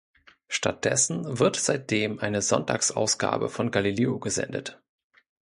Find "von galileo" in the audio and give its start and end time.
3.49-4.17